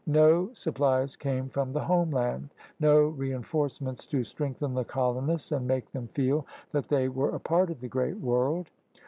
[0.07, 5.91] No supplies came from the home land, no reenforcements to strengthen the colonists and make
[5.91, 8.71] them feel that they were a part of the great world.